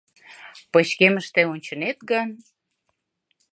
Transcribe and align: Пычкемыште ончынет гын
Пычкемыште 0.71 1.41
ончынет 1.51 1.97
гын 2.09 2.29